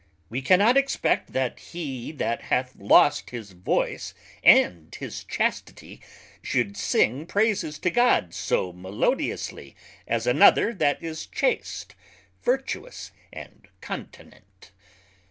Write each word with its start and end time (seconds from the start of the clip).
We 0.31 0.41
cannot 0.41 0.77
expect 0.77 1.31
that 1.33 1.59
he 1.59 2.11
that 2.13 2.41
hath 2.41 2.75
lost 2.75 3.29
his 3.29 3.51
voice 3.51 4.15
with 4.43 4.95
his 4.95 5.23
Chastity 5.25 6.01
should 6.41 6.75
sing 6.75 7.27
Praises 7.27 7.77
to 7.77 7.91
God 7.91 8.33
so 8.33 8.73
melodiously 8.73 9.75
as 10.07 10.25
another 10.25 10.73
that 10.73 11.03
is 11.03 11.27
chaste, 11.27 11.93
virtuous, 12.43 13.11
and 13.31 13.67
continent. 13.79 14.71